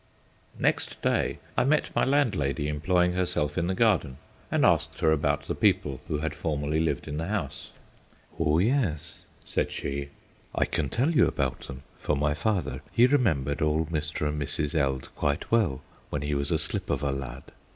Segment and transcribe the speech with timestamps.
[0.57, 4.17] Next day I met my landlady employing herself in the garden,
[4.49, 7.69] and asked her about the people who had formerly lived in the house.
[8.39, 10.09] "Oh yes," said she.
[10.55, 14.27] "I can tell you about them, for my father he remembered old Mr.
[14.27, 14.73] and Mrs.
[14.73, 17.43] Eld quite well when he was a slip of a lad.